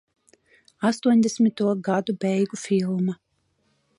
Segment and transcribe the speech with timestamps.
[0.89, 3.17] Astoņdesmito gadu beigu filma.